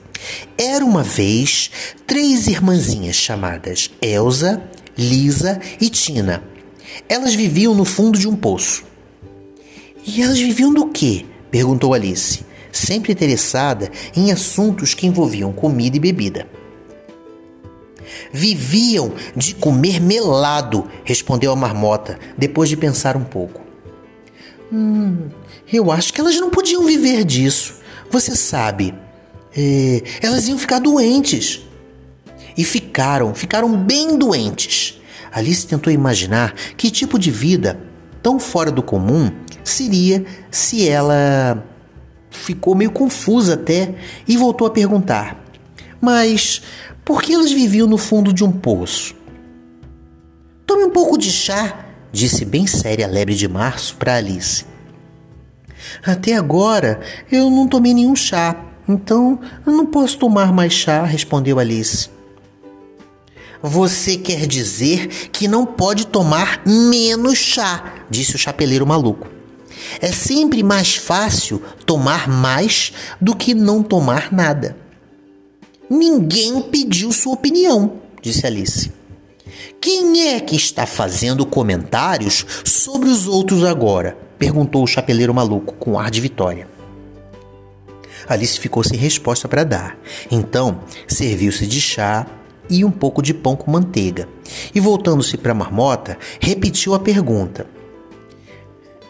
Era 0.57 0.85
uma 0.85 1.03
vez 1.03 1.71
três 2.07 2.47
irmãzinhas 2.47 3.17
chamadas 3.17 3.91
Elsa, 4.01 4.63
Lisa 4.97 5.61
e 5.81 5.91
Tina. 5.91 6.43
Elas 7.09 7.35
viviam 7.35 7.75
no 7.75 7.85
fundo 7.85 8.17
de 8.17 8.29
um 8.29 8.37
poço. 8.37 8.85
E 10.07 10.23
elas 10.23 10.39
viviam 10.39 10.73
do 10.73 10.87
quê? 10.87 11.27
perguntou 11.51 11.93
Alice 11.93 12.46
sempre 12.77 13.13
interessada 13.13 13.91
em 14.15 14.31
assuntos 14.31 14.95
que 14.95 15.07
envolviam 15.07 15.53
comida 15.53 15.97
e 15.97 16.01
bebida. 16.01 16.47
Viviam 18.33 19.13
de 19.35 19.55
comer 19.55 20.01
melado, 20.01 20.89
respondeu 21.05 21.53
a 21.53 21.57
marmota, 21.57 22.19
depois 22.37 22.69
de 22.69 22.77
pensar 22.77 23.17
um 23.17 23.25
pouco. 23.25 23.61
Hum, 24.73 25.29
eu 25.73 25.91
acho 25.91 26.13
que 26.13 26.21
elas 26.21 26.37
não 26.37 26.51
podiam 26.51 26.85
viver 26.85 27.25
disso. 27.25 27.77
Você 28.11 28.37
sabe, 28.37 28.95
é, 29.57 30.03
elas 30.21 30.47
iam 30.49 30.59
ficar 30.59 30.79
doentes. 30.79 31.63
E 32.57 32.65
ficaram, 32.65 33.35
ficaram 33.35 33.77
bem 33.77 34.17
doentes. 34.17 35.01
Alice 35.31 35.67
tentou 35.67 35.93
imaginar 35.93 36.55
que 36.77 36.91
tipo 36.91 37.19
de 37.19 37.31
vida 37.31 37.79
tão 38.23 38.41
fora 38.41 38.71
do 38.71 38.83
comum 38.83 39.31
seria 39.63 40.25
se 40.51 40.89
ela 40.89 41.63
ficou 42.47 42.77
meio 42.77 42.93
confusa 42.93 43.55
até 43.55 43.95
e 44.27 44.37
voltou 44.37 44.67
a 44.67 44.71
perguntar: 44.71 45.45
Mas 46.01 46.63
por 47.05 47.21
que 47.21 47.35
elas 47.35 47.51
viviam 47.51 47.89
no 47.89 47.99
fundo 47.99 48.33
de 48.33 48.45
um 48.45 48.53
poço? 48.53 49.15
Tome 50.65 50.85
um 50.85 50.91
pouco 50.91 51.19
de 51.19 51.31
chá, 51.31 51.87
disse 52.13 52.45
bem 52.45 52.67
séria 52.67 53.07
a 53.07 53.11
lebre 53.11 53.35
de 53.35 53.49
março 53.49 53.97
para 53.97 54.17
Alice. 54.17 54.65
Até 56.05 56.35
agora 56.35 57.01
eu 57.31 57.51
não 57.51 57.69
tomei 57.69 57.93
nenhum 57.93 58.15
chá, 58.15 58.57
então 58.89 59.41
eu 59.67 59.73
não 59.73 59.87
posso 59.87 60.19
tomar 60.19 60.53
mais 60.53 60.73
chá, 60.73 61.05
respondeu 61.05 61.59
Alice. 61.59 62.09
Você 63.63 64.17
quer 64.17 64.47
dizer 64.47 65.09
que 65.31 65.49
não 65.49 65.67
pode 65.67 66.07
tomar 66.07 66.63
menos 66.65 67.39
chá, 67.39 68.05
disse 68.09 68.37
o 68.37 68.39
chapeleiro 68.39 68.87
maluco. 68.87 69.36
É 70.01 70.13
sempre 70.13 70.63
mais 70.63 70.97
fácil 70.97 71.63
tomar 71.85 72.29
mais 72.29 72.93
do 73.21 73.35
que 73.35 73.55
não 73.55 73.83
tomar 73.83 74.33
nada. 74.33 74.77
Ninguém 75.89 76.61
pediu 76.63 77.13
sua 77.13 77.35
opinião, 77.35 78.01
disse 78.21 78.47
Alice. 78.47 78.93
Quem 79.81 80.29
é 80.29 80.41
que 80.41 80.57
está 80.57 80.85
fazendo 80.85 81.47
comentários 81.47 82.45
sobre 82.65 83.09
os 83.09 83.27
outros 83.27 83.65
agora? 83.65 84.17
perguntou 84.39 84.83
o 84.83 84.87
chapeleiro 84.87 85.33
maluco 85.33 85.75
com 85.75 85.99
ar 85.99 86.11
de 86.11 86.21
vitória. 86.21 86.69
Alice 88.29 88.59
ficou 88.59 88.83
sem 88.83 88.99
resposta 88.99 89.47
para 89.47 89.65
dar. 89.65 89.99
Então, 90.31 90.81
serviu-se 91.07 91.67
de 91.67 91.81
chá 91.81 92.27
e 92.69 92.85
um 92.85 92.91
pouco 92.91 93.23
de 93.23 93.33
pão 93.33 93.55
com 93.55 93.71
manteiga. 93.71 94.29
E 94.75 94.81
voltando-se 94.81 95.37
para 95.37 95.53
a 95.53 95.55
marmota, 95.55 96.19
repetiu 96.41 96.95
a 96.95 96.99
pergunta: 96.99 97.67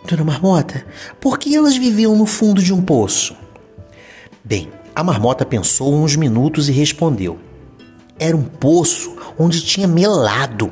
Dona 0.06 0.25
Marmota, 0.25 0.86
por 1.20 1.38
que 1.38 1.54
elas 1.54 1.76
viviam 1.76 2.16
no 2.16 2.26
fundo 2.26 2.62
de 2.62 2.72
um 2.72 2.80
poço? 2.80 3.36
Bem, 4.44 4.70
a 4.94 5.02
marmota 5.02 5.44
pensou 5.44 5.92
uns 5.92 6.14
minutos 6.14 6.68
e 6.68 6.72
respondeu: 6.72 7.38
Era 8.18 8.36
um 8.36 8.44
poço 8.44 9.16
onde 9.38 9.60
tinha 9.60 9.88
melado. 9.88 10.70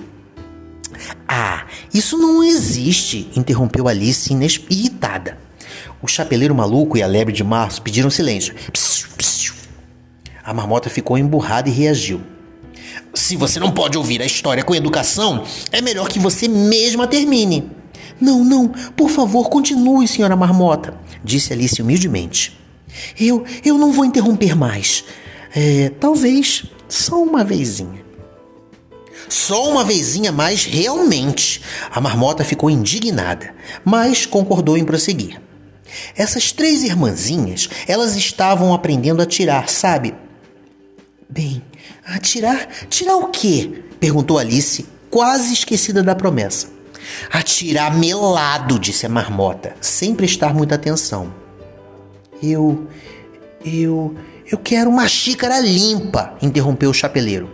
Ah, 1.28 1.66
isso 1.92 2.16
não 2.16 2.42
existe, 2.42 3.28
interrompeu 3.36 3.88
Alice 3.88 4.32
irritada. 4.70 5.36
O 6.00 6.06
chapeleiro 6.06 6.54
maluco 6.54 6.96
e 6.96 7.02
a 7.02 7.06
lebre 7.06 7.34
de 7.34 7.42
março 7.42 7.82
pediram 7.82 8.10
silêncio. 8.10 8.54
A 10.44 10.54
marmota 10.54 10.88
ficou 10.88 11.18
emburrada 11.18 11.68
e 11.68 11.72
reagiu. 11.72 12.20
Se 13.12 13.36
você 13.36 13.58
não 13.58 13.72
pode 13.72 13.98
ouvir 13.98 14.22
a 14.22 14.26
história 14.26 14.62
com 14.62 14.74
educação, 14.74 15.44
é 15.72 15.80
melhor 15.80 16.08
que 16.08 16.18
você 16.18 16.46
mesma 16.46 17.06
termine. 17.06 17.70
Não, 18.21 18.44
não, 18.44 18.68
por 18.68 19.11
favor, 19.11 19.49
continue, 19.49 20.06
senhora 20.06 20.37
Marmota, 20.37 20.94
disse 21.23 21.52
Alice 21.52 21.80
humildemente. 21.80 22.59
Eu, 23.18 23.44
eu 23.64 23.76
não 23.76 23.92
vou 23.92 24.04
interromper 24.04 24.54
mais. 24.54 25.04
É, 25.54 25.90
talvez 26.00 26.64
só 26.88 27.23
uma 27.23 27.44
vezinha. 27.44 28.04
Só 29.28 29.71
uma 29.71 29.85
vezinha 29.85 30.30
mais, 30.30 30.64
realmente. 30.64 31.61
A 31.90 32.00
marmota 32.00 32.44
ficou 32.44 32.71
indignada, 32.71 33.54
mas 33.85 34.26
concordou 34.26 34.76
em 34.76 34.85
prosseguir. 34.85 35.40
Essas 36.16 36.52
três 36.52 36.83
irmãzinhas, 36.83 37.68
elas 37.87 38.17
estavam 38.17 38.75
aprendendo 38.75 39.23
a 39.23 39.26
tirar, 39.26 39.69
sabe? 39.69 40.15
Bem, 41.28 41.62
atirar? 42.04 42.69
Tirar 42.88 43.17
o 43.17 43.28
quê? 43.28 43.82
perguntou 43.99 44.38
Alice, 44.38 44.86
quase 45.10 45.52
esquecida 45.52 46.02
da 46.02 46.15
promessa. 46.15 46.69
Atirar 47.30 47.97
melado, 47.97 48.78
disse 48.78 49.06
a 49.06 49.08
marmota, 49.08 49.75
sem 49.80 50.14
prestar 50.14 50.54
muita 50.54 50.75
atenção. 50.75 51.32
Eu. 52.43 52.86
Eu. 53.64 54.14
Eu 54.50 54.58
quero 54.58 54.90
uma 54.90 55.08
xícara 55.08 55.58
limpa, 55.60 56.34
interrompeu 56.43 56.90
o 56.90 56.95
chapeleiro. 56.95 57.49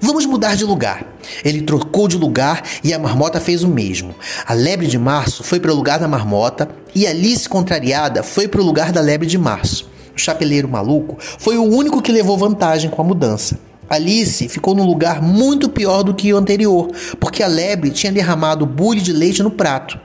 Vamos 0.00 0.26
mudar 0.26 0.54
de 0.54 0.64
lugar. 0.64 1.04
Ele 1.44 1.62
trocou 1.62 2.06
de 2.06 2.16
lugar 2.16 2.62
e 2.84 2.94
a 2.94 2.98
marmota 2.98 3.40
fez 3.40 3.62
o 3.64 3.68
mesmo. 3.68 4.14
A 4.46 4.54
lebre 4.54 4.86
de 4.86 4.98
março 4.98 5.42
foi 5.42 5.58
para 5.58 5.72
o 5.72 5.74
lugar 5.74 5.98
da 5.98 6.06
marmota 6.06 6.68
e 6.94 7.06
Alice, 7.06 7.48
contrariada, 7.48 8.22
foi 8.22 8.46
para 8.46 8.60
o 8.60 8.64
lugar 8.64 8.92
da 8.92 9.00
lebre 9.00 9.26
de 9.26 9.38
março. 9.38 9.88
O 10.16 10.18
chapeleiro 10.18 10.68
maluco 10.68 11.16
foi 11.20 11.56
o 11.56 11.62
único 11.62 12.02
que 12.02 12.12
levou 12.12 12.36
vantagem 12.36 12.90
com 12.90 13.02
a 13.02 13.04
mudança. 13.04 13.58
Alice 13.88 14.48
ficou 14.48 14.74
num 14.74 14.84
lugar 14.84 15.22
muito 15.22 15.68
pior 15.68 16.02
do 16.02 16.14
que 16.14 16.32
o 16.32 16.36
anterior, 16.36 16.90
porque 17.18 17.42
a 17.42 17.46
lebre 17.46 17.90
tinha 17.90 18.12
derramado 18.12 18.66
bule 18.66 19.00
de 19.00 19.12
leite 19.12 19.42
no 19.42 19.50
prato. 19.50 19.98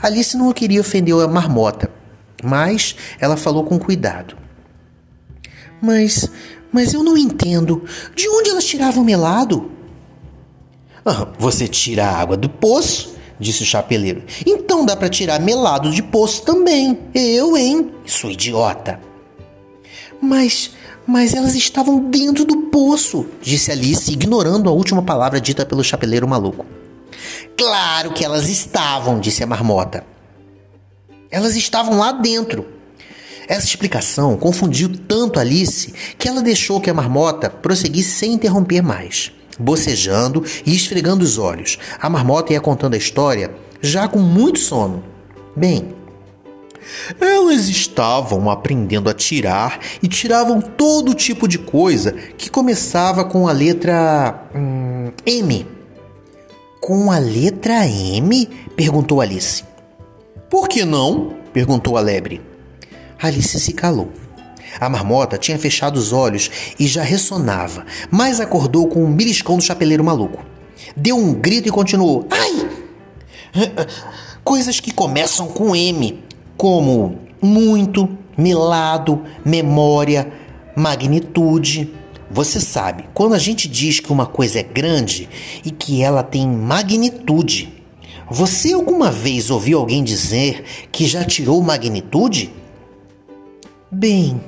Alice 0.00 0.36
não 0.36 0.52
queria 0.52 0.80
ofender 0.80 1.14
a 1.14 1.26
marmota, 1.26 1.90
mas 2.42 2.94
ela 3.18 3.36
falou 3.36 3.64
com 3.64 3.78
cuidado. 3.78 4.36
Mas, 5.82 6.30
mas 6.72 6.92
eu 6.92 7.02
não 7.02 7.16
entendo. 7.16 7.84
De 8.14 8.28
onde 8.28 8.50
elas 8.50 8.64
tiravam 8.64 9.02
melado? 9.02 9.70
Ah, 11.04 11.28
você 11.38 11.66
tira 11.66 12.04
a 12.04 12.16
água 12.16 12.36
do 12.36 12.48
poço, 12.48 13.16
disse 13.38 13.62
o 13.62 13.66
chapeleiro. 13.66 14.22
Então 14.46 14.84
dá 14.84 14.94
para 14.94 15.08
tirar 15.08 15.40
melado 15.40 15.90
de 15.90 16.02
poço 16.02 16.42
também. 16.42 16.98
Eu, 17.14 17.56
hein? 17.56 17.90
Sou 18.04 18.30
idiota. 18.30 19.00
Mas 20.20 20.70
mas 21.06 21.34
elas 21.34 21.56
estavam 21.56 22.08
dentro 22.08 22.44
do 22.44 22.56
poço, 22.68 23.26
disse 23.42 23.72
Alice, 23.72 24.12
ignorando 24.12 24.68
a 24.68 24.72
última 24.72 25.02
palavra 25.02 25.40
dita 25.40 25.66
pelo 25.66 25.82
chapeleiro 25.82 26.28
maluco. 26.28 26.64
Claro 27.56 28.12
que 28.12 28.24
elas 28.24 28.48
estavam, 28.48 29.18
disse 29.18 29.42
a 29.42 29.46
marmota. 29.46 30.04
Elas 31.28 31.56
estavam 31.56 31.98
lá 31.98 32.12
dentro. 32.12 32.64
Essa 33.48 33.66
explicação 33.66 34.36
confundiu 34.36 34.88
tanto 35.08 35.40
Alice 35.40 35.92
que 36.16 36.28
ela 36.28 36.42
deixou 36.42 36.80
que 36.80 36.88
a 36.90 36.94
marmota 36.94 37.50
prosseguisse 37.50 38.12
sem 38.12 38.32
interromper 38.32 38.80
mais. 38.80 39.32
Bocejando 39.58 40.44
e 40.64 40.74
esfregando 40.74 41.24
os 41.24 41.38
olhos, 41.38 41.76
a 42.00 42.08
marmota 42.08 42.52
ia 42.52 42.60
contando 42.60 42.94
a 42.94 42.98
história 42.98 43.52
já 43.82 44.06
com 44.06 44.20
muito 44.20 44.60
sono. 44.60 45.02
Bem, 45.56 45.92
elas 47.20 47.68
estavam 47.68 48.50
aprendendo 48.50 49.08
a 49.08 49.14
tirar 49.14 49.80
e 50.02 50.08
tiravam 50.08 50.60
todo 50.60 51.14
tipo 51.14 51.46
de 51.46 51.58
coisa 51.58 52.12
que 52.12 52.50
começava 52.50 53.24
com 53.24 53.48
a 53.48 53.52
letra 53.52 54.48
hum, 54.54 55.10
M. 55.24 55.66
Com 56.80 57.10
a 57.10 57.18
letra 57.18 57.86
M? 57.86 58.48
perguntou 58.76 59.20
Alice. 59.20 59.64
Por 60.48 60.68
que 60.68 60.84
não? 60.84 61.34
perguntou 61.52 61.96
a 61.96 62.00
lebre. 62.00 62.40
Alice 63.20 63.60
se 63.60 63.72
calou. 63.72 64.10
A 64.78 64.88
marmota 64.88 65.36
tinha 65.36 65.58
fechado 65.58 65.96
os 65.96 66.12
olhos 66.12 66.50
e 66.78 66.86
já 66.86 67.02
ressonava, 67.02 67.84
mas 68.10 68.40
acordou 68.40 68.86
com 68.86 69.04
um 69.04 69.12
beliscão 69.12 69.56
do 69.56 69.62
chapeleiro 69.62 70.04
maluco. 70.04 70.44
Deu 70.96 71.16
um 71.16 71.34
grito 71.34 71.68
e 71.68 71.72
continuou: 71.72 72.26
Ai! 72.30 72.70
Coisas 74.44 74.80
que 74.80 74.92
começam 74.92 75.48
com 75.48 75.74
M 75.74 76.22
como 76.60 77.16
muito, 77.40 78.06
melado, 78.36 79.22
memória, 79.42 80.30
magnitude. 80.76 81.90
Você 82.30 82.60
sabe, 82.60 83.06
quando 83.14 83.32
a 83.34 83.38
gente 83.38 83.66
diz 83.66 83.98
que 83.98 84.12
uma 84.12 84.26
coisa 84.26 84.60
é 84.60 84.62
grande 84.62 85.26
e 85.64 85.70
que 85.70 86.02
ela 86.02 86.22
tem 86.22 86.46
magnitude, 86.46 87.72
você 88.30 88.74
alguma 88.74 89.10
vez 89.10 89.50
ouviu 89.50 89.78
alguém 89.78 90.04
dizer 90.04 90.62
que 90.92 91.06
já 91.06 91.24
tirou 91.24 91.62
magnitude? 91.62 92.52
Bem, 93.90 94.38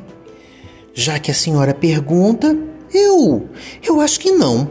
já 0.93 1.19
que 1.19 1.31
a 1.31 1.35
senhora 1.35 1.73
pergunta, 1.73 2.55
eu. 2.93 3.49
eu 3.83 4.03
acho 4.03 4.21
que 4.21 4.33
não. 4.33 4.69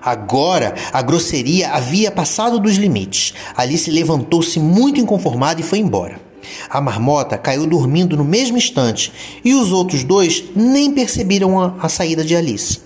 Agora 0.00 0.74
a 0.94 1.02
grosseria 1.02 1.72
havia 1.72 2.10
passado 2.10 2.58
dos 2.58 2.76
limites. 2.76 3.34
Alice 3.54 3.90
levantou-se 3.90 4.58
muito 4.58 4.98
inconformada 4.98 5.60
e 5.60 5.64
foi 5.64 5.80
embora. 5.80 6.27
A 6.68 6.80
marmota 6.80 7.38
caiu 7.38 7.66
dormindo 7.66 8.16
no 8.16 8.24
mesmo 8.24 8.56
instante 8.56 9.12
e 9.44 9.54
os 9.54 9.72
outros 9.72 10.04
dois 10.04 10.44
nem 10.54 10.92
perceberam 10.92 11.60
a, 11.60 11.74
a 11.80 11.88
saída 11.88 12.24
de 12.24 12.36
Alice. 12.36 12.80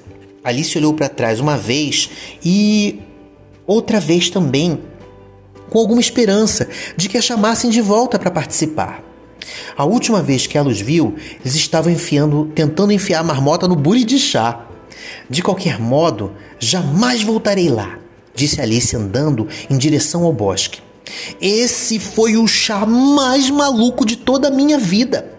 Alice 0.44 0.77
olhou 0.77 0.92
para 0.94 1.09
trás 1.09 1.38
uma 1.40 1.57
vez 1.57 2.11
e 2.44 3.01
outra 3.66 4.01
vez 4.01 4.29
também, 4.29 4.81
com 5.70 5.79
alguma 5.79 6.01
esperança 6.01 6.68
de 6.96 7.09
que 7.09 7.16
a 7.16 7.22
chamassem 7.22 7.70
de 7.70 7.81
volta 7.81 8.18
para 8.18 8.31
participar. 8.31 9.03
A 9.77 9.85
última 9.85 10.22
vez 10.22 10.46
que 10.46 10.59
ela 10.59 10.68
os 10.68 10.81
viu, 10.81 11.14
eles 11.40 11.55
estavam 11.55 11.92
enfiando, 11.92 12.51
tentando 12.55 12.92
enfiar 12.92 13.20
a 13.20 13.25
marmota 13.25 13.66
no 13.66 13.77
bule 13.77 14.05
de 14.05 14.18
chá. 14.18 14.66
De 15.29 15.42
qualquer 15.42 15.81
modo, 15.81 16.33
jamais 16.59 17.22
voltarei 17.22 17.68
lá, 17.68 17.98
disse 18.35 18.61
Alice 18.61 18.94
andando 18.94 19.48
em 19.70 19.77
direção 19.77 20.25
ao 20.25 20.33
bosque. 20.33 20.81
Esse 21.41 21.99
foi 21.99 22.37
o 22.37 22.47
chá 22.47 22.87
mais 22.87 23.51
maluco 23.51 24.05
de 24.05 24.17
toda 24.17 24.49
a 24.49 24.51
minha 24.51 24.79
vida. 24.79 25.31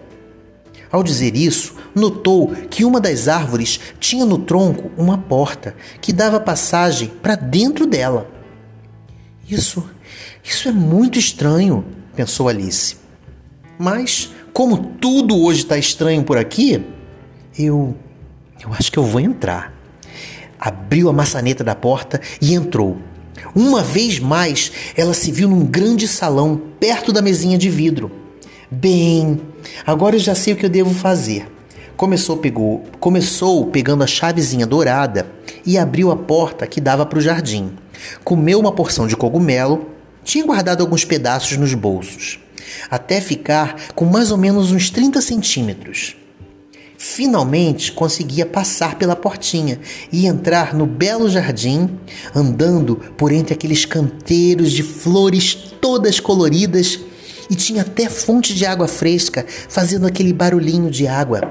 Ao 0.90 1.02
dizer 1.02 1.34
isso, 1.34 1.74
notou 1.94 2.48
que 2.70 2.84
uma 2.84 3.00
das 3.00 3.26
árvores 3.26 3.80
tinha 3.98 4.24
no 4.24 4.38
tronco 4.38 4.90
uma 4.96 5.18
porta 5.18 5.74
que 6.00 6.12
dava 6.12 6.38
passagem 6.38 7.08
para 7.20 7.34
dentro 7.34 7.86
dela. 7.86 8.30
Isso, 9.48 9.84
isso 10.42 10.68
é 10.68 10.72
muito 10.72 11.18
estranho, 11.18 11.84
pensou 12.14 12.48
Alice. 12.48 12.96
Mas, 13.78 14.30
como 14.52 14.94
tudo 15.00 15.36
hoje 15.36 15.62
está 15.62 15.76
estranho 15.76 16.22
por 16.22 16.38
aqui, 16.38 16.84
eu. 17.58 17.96
Eu 18.62 18.72
acho 18.72 18.90
que 18.90 18.98
eu 18.98 19.04
vou 19.04 19.20
entrar. 19.20 19.74
Abriu 20.58 21.08
a 21.10 21.12
maçaneta 21.12 21.64
da 21.64 21.74
porta 21.74 22.20
e 22.40 22.54
entrou. 22.54 22.96
Uma 23.54 23.82
vez 23.82 24.18
mais, 24.18 24.70
ela 24.96 25.14
se 25.14 25.32
viu 25.32 25.48
num 25.48 25.64
grande 25.64 26.06
salão 26.06 26.60
perto 26.78 27.12
da 27.12 27.22
mesinha 27.22 27.58
de 27.58 27.68
vidro. 27.68 28.10
Bem, 28.70 29.40
agora 29.86 30.16
eu 30.16 30.20
já 30.20 30.34
sei 30.34 30.54
o 30.54 30.56
que 30.56 30.66
eu 30.66 30.70
devo 30.70 30.94
fazer. 30.94 31.48
Começou, 31.96 32.36
pegou, 32.38 32.84
começou 32.98 33.66
pegando 33.66 34.02
a 34.02 34.06
chavezinha 34.06 34.66
dourada 34.66 35.30
e 35.64 35.78
abriu 35.78 36.10
a 36.10 36.16
porta 36.16 36.66
que 36.66 36.80
dava 36.80 37.06
para 37.06 37.18
o 37.18 37.22
jardim. 37.22 37.72
Comeu 38.24 38.58
uma 38.58 38.72
porção 38.72 39.06
de 39.06 39.16
cogumelo, 39.16 39.90
tinha 40.24 40.44
guardado 40.44 40.80
alguns 40.80 41.04
pedaços 41.04 41.56
nos 41.56 41.72
bolsos, 41.74 42.40
até 42.90 43.20
ficar 43.20 43.76
com 43.94 44.04
mais 44.04 44.32
ou 44.32 44.38
menos 44.38 44.72
uns 44.72 44.90
30 44.90 45.20
centímetros. 45.20 46.16
Finalmente 47.06 47.92
conseguia 47.92 48.46
passar 48.46 48.96
pela 48.96 49.14
portinha 49.14 49.78
e 50.10 50.26
entrar 50.26 50.72
no 50.72 50.86
belo 50.86 51.28
jardim, 51.28 51.98
andando 52.34 52.96
por 53.14 53.30
entre 53.30 53.52
aqueles 53.52 53.84
canteiros 53.84 54.72
de 54.72 54.82
flores 54.82 55.54
todas 55.82 56.18
coloridas 56.18 56.98
e 57.50 57.54
tinha 57.54 57.82
até 57.82 58.08
fonte 58.08 58.54
de 58.54 58.64
água 58.64 58.88
fresca 58.88 59.44
fazendo 59.68 60.06
aquele 60.06 60.32
barulhinho 60.32 60.90
de 60.90 61.06
água. 61.06 61.42